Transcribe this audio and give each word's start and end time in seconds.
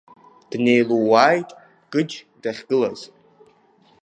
Днеилууааит 0.51 1.49
Гыџь 1.91 2.15
дахьгылаз. 2.41 3.01